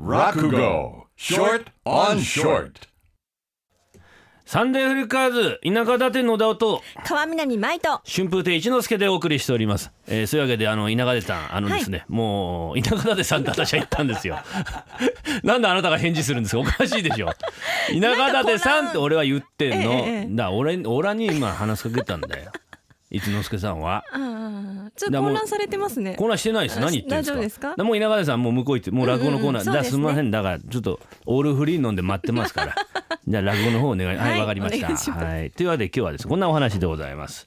[0.00, 2.86] Rakugo, short on short.
[4.46, 8.00] サンデーフリッカーズ田舎立て野田と川南舞と。
[8.08, 14.38] 春風亭一之輔でお送りしております、えー、そういうわけであの田舎出さんあのですね、もう田舎立さんって私は言ったんですよ。
[15.44, 16.60] なんであなたが返事するんですか？
[16.60, 17.26] おかしいでしょ。
[18.00, 19.82] 田舎立さんって俺は言ってん
[20.30, 22.50] の、だから俺俺に今話しかけたんだよ
[23.10, 24.04] 一之輔さんは。
[24.12, 26.14] ああちょっと混乱されてますね。
[26.16, 26.78] コーナーしてないです。
[26.78, 27.32] あ何言ってんですか？
[27.32, 27.84] 大丈夫ですか？
[27.84, 32.74] もう稲川さんもう向こう行ってもう落語のコーナー、うんうんだからすみませそんだからちょっとオールフリー飲んで待ってますから。
[33.26, 34.40] じゃあ落語の方お願いはいはい。
[34.40, 35.12] わかりました。
[35.12, 35.50] はい。
[35.50, 37.46] というわけで今日はですねこんなお話でございます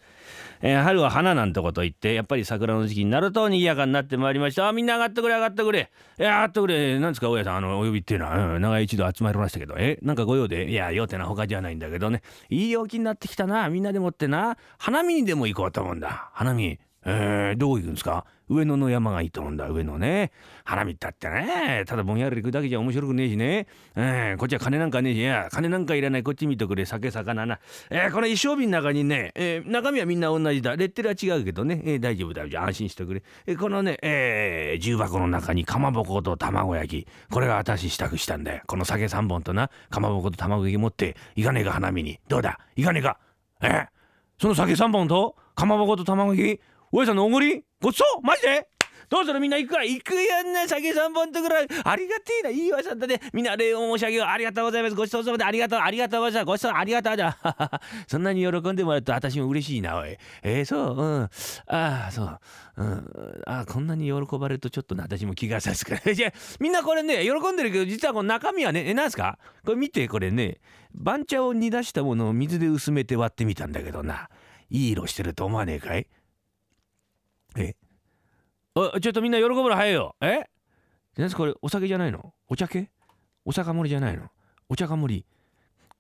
[0.64, 4.72] えー春は花なんてこと言ってやっぱり桜の時期になると賑やかになってまいりました。
[4.72, 5.92] みんな上がってくれ上がってくれ。
[6.18, 7.00] や上がってくれ。
[7.00, 7.58] 何ですか大家さん。
[7.58, 9.76] あのお呼びっていうのは、うん、長い一度集まりましたけど。
[9.78, 10.70] えなんかご用で？
[10.70, 12.22] いや用ってのは他じゃないんだけどね。
[12.50, 13.70] いい陽気になってきたな。
[13.70, 14.58] みんなでもってな。
[14.78, 16.30] 花見にでも行こうと思うんだ。
[16.34, 16.80] 花見。
[17.04, 18.26] えー、どこ行くんですか？
[18.48, 19.70] 上野の山がいいと思うんだ。
[19.70, 20.32] 上野ね。
[20.66, 21.84] 花見ったってね。
[21.88, 25.18] ただぼんやり行くだけじゃ面白くねえしね、えー、こっちは金なんかねえし。
[25.20, 26.24] いや金なんかいらない。
[26.24, 26.86] こっち見とくれ。
[26.86, 30.76] 酒魚な、えー、この一升瓶の中にね、えー、中身はみんな同じだ。
[30.76, 37.08] レッテルは違うけどね、えー、大丈夫だじゃ安心してくれ、えー、このね、えー、重箱の中にかまぼこと卵焼き。
[37.32, 38.64] これが私支度したんだよ。
[38.68, 39.72] この酒3本とな。
[39.90, 42.20] かまぼこと卵焼き持って行かねえか花見に。
[42.28, 42.60] どうだ？
[42.76, 43.18] 行かねえか？
[43.62, 43.88] えー
[44.38, 46.62] その酒3本とかまぼこと卵焼き
[46.92, 47.64] おやさんのおごり？
[47.82, 48.22] ごちそう？
[48.22, 48.68] マジで？
[49.10, 51.68] どうするみんな行くか行くやんな酒3本とぐらい。
[51.84, 52.50] ありがてえな。
[52.50, 53.20] いいわさんだね。
[53.34, 54.28] みんな礼を申し上げよう。
[54.28, 54.96] ありがとうございます。
[54.96, 55.44] ごちそうさまで。
[55.44, 55.80] ありがとう。
[55.80, 56.46] ありがとうございま。
[56.46, 57.18] すごちそうありがとう。
[57.18, 57.38] だ
[58.08, 60.18] そんなに喜んでもらうと私も嬉しいなおい。
[60.44, 60.96] えー、そう？
[60.96, 61.24] うん。
[61.24, 61.30] あ
[62.08, 62.40] あそう。
[62.78, 63.42] うん。
[63.48, 65.04] あこんなに喜ばれるとちょっとな。
[65.04, 66.12] 私も気がさすから。
[66.16, 69.40] じゃみんなこれね喜んでるけど実はこの中身はねえなんすか？
[69.66, 70.60] これ見てこれね。
[70.94, 74.30] 番茶を煮出したものを水で薄めて割ってみたんだけどな。
[74.70, 76.08] いい色してると思わねえかい？
[77.58, 77.76] え？
[78.76, 80.16] おちょっとみんな喜ぶの早いよ。
[80.22, 80.44] え？
[81.18, 82.34] 何すこれお酒じゃないの？
[82.48, 82.90] お茶系？
[83.46, 84.30] お酒盛りじゃないの？
[84.70, 85.26] お茶か盛り。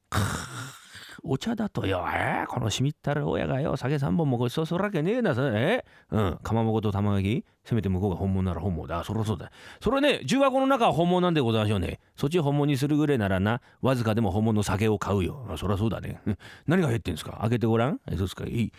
[0.10, 0.22] か
[1.24, 2.04] お茶だとよ。
[2.12, 2.46] え？
[2.48, 3.78] このしみったる親がよ。
[3.78, 5.36] 酒3本もごちそうするわけねえな。
[5.36, 5.86] それえ？
[6.10, 6.40] うん。
[6.42, 9.04] かまぼこと玉焼きせめて向こうが本物なら本物だ。
[9.04, 9.52] そりゃそうだ。
[9.82, 12.00] それね重箱の中は本物なんでございましょうね。
[12.16, 15.46] そっち本物にするぐらいならなわずかでも本物の酒を買うよ。
[15.50, 16.22] あそりゃそうだね。
[16.66, 17.38] 何が入ってんすか？
[17.42, 18.00] 開けてごらん。
[18.08, 18.46] えそうですか？
[18.46, 18.74] いい。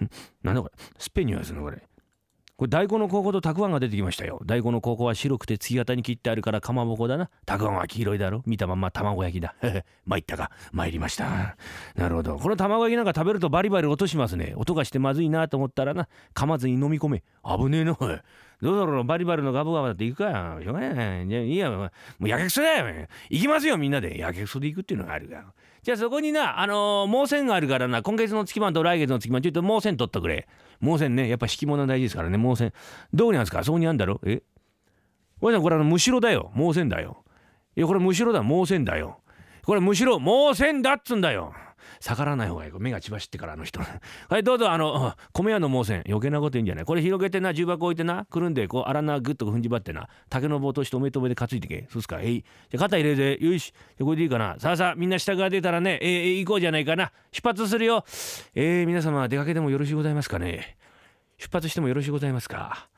[0.00, 0.10] うん。
[0.44, 0.74] なんだこれ？
[0.98, 1.82] スペニュアスのこれ。
[2.62, 4.40] これ大根の高校とたくあんが出てきましたよ。
[4.46, 7.28] 大根の高校は白くて月型に切ってあるからかまぼこだな。
[7.44, 8.44] たくあんは黄色いだろ。
[8.46, 9.56] 見たまま卵焼きだ。
[10.06, 10.52] 参ったか。
[10.70, 11.56] 参りました。
[11.96, 12.38] なるほど。
[12.38, 14.52] この卵焼きなんか食べるとバリバリ音しますね。
[14.54, 16.06] 音がしてまずいなと思ったらな。
[16.36, 17.24] 噛まずに飲み込め。
[17.44, 17.96] 危ねえな
[18.62, 21.28] どうだろうバリバリのガブガブだって行くかしょうがない。
[21.28, 21.68] じゃあいいや。
[21.68, 21.90] も
[22.20, 23.08] うやけくそだよ。
[23.28, 24.16] 行きますよみんなで。
[24.16, 25.44] やけくそで行くっていうのがあるから。
[25.82, 28.02] じゃあそこになあのー、盲線があるからな。
[28.02, 30.46] 今月の月番と来月の月番ちょっと盲線取っとくれ。
[30.78, 32.38] 盲線ねやっぱ敷物大事ですからね。
[32.38, 32.72] 盲線
[33.12, 33.64] どこにあるんですか？
[33.64, 34.42] そこにあるんだろえ？
[35.40, 36.52] おじさんこれあのむしろだよ。
[36.54, 37.24] 盲線だよ。
[37.74, 38.44] いやこれむしろだ。
[38.44, 39.21] 盲線だよ。
[39.64, 41.54] これむしろ盲線だっつんだよ。
[42.00, 42.72] 逆らない方がいい。
[42.78, 43.80] 目が血走ってからあの人。
[44.28, 46.84] はいどうぞあの米屋の盲線余計なこと言うんじゃない。
[46.84, 52.20] これ広げてな重箱置いてなくるんでこう荒縄グッと踏んじばってな竹の棒としておめとめで担いでけそうっすか。
[52.20, 52.42] えい。
[52.42, 54.56] じゃあ肩入れてよしじゃあこれでいいかな。
[54.58, 57.12] さあさあみんな下が出たらねえー、えー行こうじゃないかな。
[57.30, 58.04] 出発するよ。
[58.54, 60.76] えー、皆様出かけてもよろしいございますかね。
[61.38, 62.88] 出発してもよろしいございますか。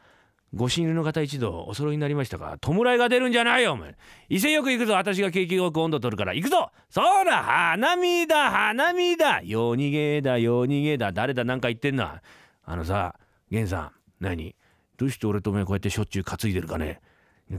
[0.54, 2.56] ご親友の方一度お揃いになりましたか？
[2.60, 3.96] 弔いが出るんじゃないよお前。
[4.28, 4.94] 威勢よく行くぞ。
[4.94, 6.32] 私が景気よく温度取るから。
[6.32, 6.70] 行くぞ。
[6.88, 7.42] そうだ。
[7.42, 8.50] 花見だ。
[8.50, 9.40] 花見だ。
[9.42, 10.38] 夜逃げだ。
[10.38, 11.12] 夜逃げだ。
[11.12, 11.44] 誰だ？
[11.44, 12.22] なんか言ってんな。
[12.64, 13.16] あのさ
[13.50, 13.90] 源さん。
[14.20, 14.54] 何？
[14.96, 17.00] どうして俺とお前こうやってしょっちゅう担いでるかね？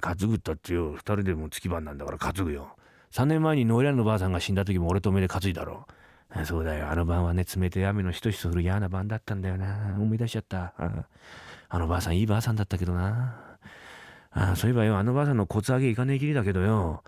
[0.01, 0.94] 担ぐったってよ。
[0.94, 2.75] 二人でも月番なんだから担ぐよ。
[3.12, 5.85] 3年前にノイランのばあさんが死んだ時も俺とおめで担いだろ
[6.44, 6.89] そうだよ。
[6.89, 9.95] あの晩はね冷て雨のしとしと降る嫌な晩だったんだよな。
[10.00, 10.73] 思い出しちゃった。
[10.77, 11.06] あ。
[11.75, 13.36] あのばあさんいいばあさんだったけどな。
[14.31, 17.03] ああそういえばよあのばあさんのコツ上げいかねえきりだけどよ。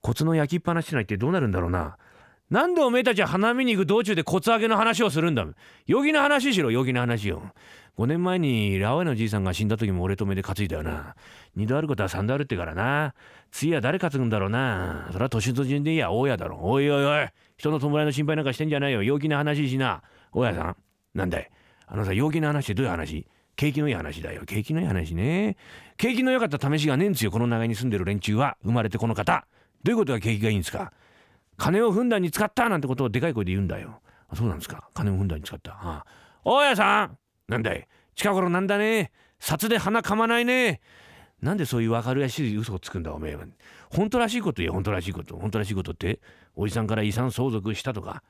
[0.00, 1.96] コツの焼きっぱなしないってどうなるんだろうな。
[2.50, 5.46] なんでおめえたちは花見に行く道中でコツ上げの話をするんだ。
[5.86, 7.52] 陽気な話しろ陽気な話よ。
[7.98, 11.14] 5年前にラオエのじいさんが死んだ時も俺と目で担いだよな。
[11.54, 13.14] 二度あることは三度あるってからな。
[13.52, 15.06] 次は誰担ぐんだろうな。
[15.12, 16.58] それは年と順でいいや大家だろ。
[16.60, 17.28] おいおいおい。
[17.58, 19.04] 人の弔いの心配なんかしてんじゃないよ。
[19.04, 20.02] 陽気な話しな。
[20.32, 20.76] 大家さん。
[21.14, 21.48] なんだい。
[21.86, 23.26] あのさ陽気な話ってどういう話？
[23.60, 24.44] 景気のいい話だよ。
[24.46, 25.58] 景気のいい話ね。
[25.98, 27.30] 景気の良かった試しがねえんですよ。
[27.30, 28.56] この長屋に住んでる連中は。
[28.62, 29.46] 生まれてこの方。
[29.82, 30.94] どういうことが景気がいいんですか？
[31.58, 34.00] 金をふんだんに使ったなんてことをでかい声で言うんだよ。
[34.30, 34.88] あそうなんですか？
[34.94, 35.72] 金をふんだんに使った。
[35.72, 36.06] ああ。
[36.42, 37.18] 大家さん！
[37.48, 37.86] なんだい？
[38.14, 39.12] 近頃なんだね。
[39.40, 40.80] 札で鼻かまないね。
[41.42, 43.44] なんでそういう分かるやしい嘘をつくんだおめえは。
[43.90, 44.70] 本当らしいこと言え。
[44.70, 45.36] 本当らしいこと。
[45.36, 46.20] 本当らしいことって
[46.56, 48.22] おじさんから遺産相続したとか。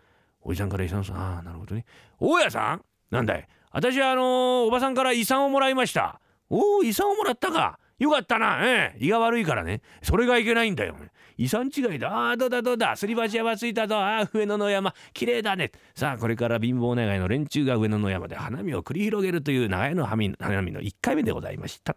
[0.43, 1.85] おじさんから遺産ああなるほどね。
[2.19, 2.83] 大家さん！
[3.13, 3.49] なんだい？
[3.71, 6.21] 私はあのーおばさんから遺産をもらいました。
[6.49, 7.79] おお遺産をもらったか。
[7.99, 9.83] よかったな、ええ、胃が悪いからね。
[10.03, 10.97] それがいけないんだよ。
[11.37, 12.11] 遺産違いだ。
[12.11, 12.97] ああどうだどうだ。
[12.97, 13.97] すり鉢山ついたぞ。
[13.99, 14.95] ああ上野の山。
[15.13, 15.71] 綺麗だね。
[15.95, 20.17] さあこれから貧乏長屋の連中が上野の山で花見を繰り広げるという長屋の花
[20.63, 21.97] 見の1回目でございました。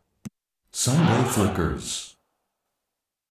[0.71, 2.17] Sunday Flickers.